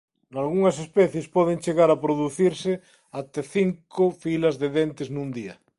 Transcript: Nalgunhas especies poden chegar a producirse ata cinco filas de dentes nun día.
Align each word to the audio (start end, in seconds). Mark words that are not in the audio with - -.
Nalgunhas 0.33 0.77
especies 0.85 1.31
poden 1.35 1.57
chegar 1.65 1.89
a 1.91 2.01
producirse 2.05 2.73
ata 3.19 3.41
cinco 3.55 4.03
filas 4.23 4.55
de 4.61 4.67
dentes 4.77 5.07
nun 5.15 5.29
día. 5.37 5.55